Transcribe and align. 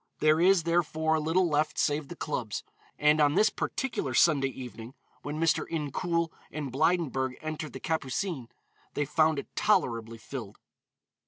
There 0.17 0.41
is, 0.41 0.63
therefore, 0.63 1.19
little 1.19 1.47
left 1.47 1.77
save 1.77 2.07
the 2.07 2.15
clubs, 2.15 2.63
and 2.97 3.21
on 3.21 3.35
this 3.35 3.51
particular 3.51 4.15
Sunday 4.15 4.47
evening, 4.47 4.95
when 5.21 5.39
Mr. 5.39 5.63
Incoul 5.69 6.31
and 6.51 6.71
Blydenburg 6.71 7.35
entered 7.39 7.73
the 7.73 7.79
Capucines, 7.79 8.47
they 8.95 9.05
found 9.05 9.37
it 9.37 9.55
tolerably 9.55 10.17
filled. 10.17 10.57